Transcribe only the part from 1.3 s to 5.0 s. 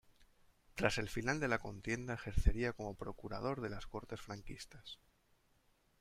de la contienda ejercería como procurador de las Cortes franquistas.